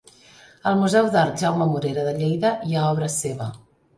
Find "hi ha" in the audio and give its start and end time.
2.69-2.89